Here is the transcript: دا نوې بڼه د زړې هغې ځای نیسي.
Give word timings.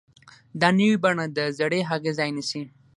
دا 0.61 0.69
نوې 0.79 0.95
بڼه 1.03 1.25
د 1.37 1.39
زړې 1.57 1.79
هغې 1.89 2.11
ځای 2.19 2.29
نیسي. 2.37 2.61